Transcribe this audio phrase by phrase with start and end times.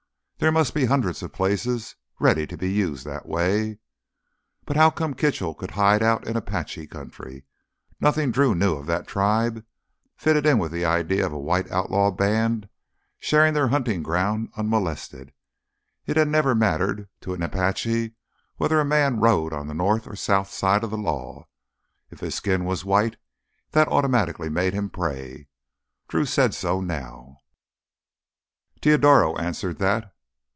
[0.43, 3.77] There must be hundreds of places ready to be used that way.
[4.65, 7.45] But how come Kitchell could hide out in Apache country?
[7.99, 9.63] Nothing Drew knew of that tribe
[10.17, 12.69] fitted in with the idea of a white outlaw band
[13.19, 15.31] sharing their hunting ground unmolested.
[16.07, 18.15] It had never mattered to an Apache
[18.55, 22.65] whether a man rode on the north or south side of the law—if his skin
[22.65, 23.17] was white,
[23.73, 25.49] that automatically made him prey.
[26.07, 27.37] Drew said so now.
[28.81, 30.07] Teodoro answered that.